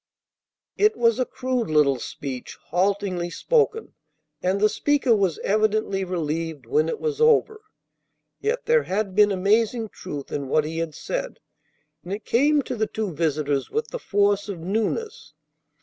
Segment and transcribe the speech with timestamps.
[0.77, 3.93] It was a crude little speech, haltingly spoken,
[4.41, 7.61] and the speaker was evidently relieved when it was over.
[8.39, 11.37] Yet there had been amazing truth in what he had said,
[12.03, 15.35] and it came to the two visitors with the force of newness.